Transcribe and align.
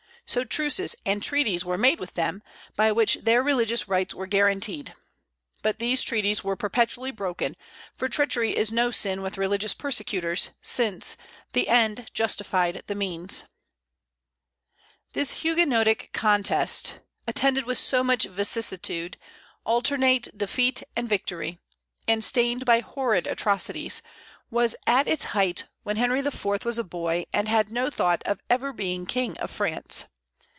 So 0.27 0.45
truces 0.45 0.95
and 1.05 1.21
treaties 1.21 1.65
were 1.65 1.77
made 1.77 1.99
with 1.99 2.13
them, 2.13 2.41
by 2.77 2.89
which 2.93 3.15
their 3.15 3.43
religious 3.43 3.89
rights 3.89 4.13
were 4.13 4.27
guaranteed. 4.27 4.93
But 5.61 5.79
these 5.79 6.03
treaties 6.03 6.41
were 6.41 6.55
perpetually 6.55 7.11
broken, 7.11 7.57
for 7.95 8.07
treachery 8.07 8.55
is 8.55 8.71
no 8.71 8.91
sin 8.91 9.21
with 9.21 9.37
religious 9.37 9.73
persecutors, 9.73 10.51
since 10.61 11.17
"the 11.51 11.67
end 11.67 12.09
justified 12.13 12.81
the 12.87 12.95
means." 12.95 13.43
This 15.11 15.43
Huguenotic 15.43 16.13
contest, 16.13 17.01
attended 17.27 17.65
with 17.65 17.77
so 17.77 18.01
much 18.01 18.23
vicissitude, 18.23 19.17
alternate 19.65 20.29
defeat 20.37 20.81
and 20.95 21.09
victory, 21.09 21.59
and 22.07 22.23
stained 22.23 22.63
by 22.63 22.79
horrid 22.79 23.27
atrocities, 23.27 24.01
was 24.49 24.77
at 24.87 25.09
its 25.09 25.25
height 25.35 25.65
when 25.83 25.97
Henry 25.97 26.19
IV. 26.21 26.63
was 26.63 26.77
a 26.79 26.85
boy, 26.85 27.25
and 27.33 27.49
had 27.49 27.69
no 27.69 27.89
thought 27.89 28.23
of 28.25 28.39
ever 28.49 28.71
being 28.71 29.05
King 29.05 29.37
of 29.39 29.51
France. 29.51 30.05